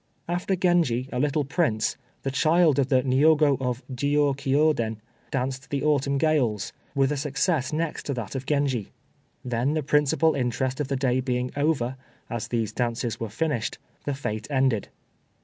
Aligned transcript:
After 0.27 0.55
Genji, 0.55 1.07
a 1.13 1.19
little 1.19 1.43
prince, 1.45 1.95
the 2.23 2.31
child 2.31 2.79
of 2.79 2.87
the 2.89 3.03
Niogo 3.03 3.55
of 3.61 3.83
Jiôkiô 3.93 4.73
den, 4.73 4.99
danced 5.29 5.69
the 5.69 5.83
"Autumn 5.83 6.17
Gales," 6.17 6.73
with 6.95 7.11
a 7.11 7.17
success 7.17 7.71
next 7.71 8.07
to 8.07 8.13
that 8.15 8.33
of 8.33 8.47
Genji. 8.47 8.89
Then, 9.45 9.75
the 9.75 9.83
principal 9.83 10.33
interest 10.33 10.79
of 10.79 10.87
the 10.87 10.95
day 10.95 11.19
being 11.21 11.51
over, 11.55 11.97
as 12.31 12.47
these 12.47 12.71
dances 12.73 13.19
were 13.19 13.29
finished, 13.29 13.77
the 14.05 14.13
fête 14.13 14.47
ended. 14.49 14.87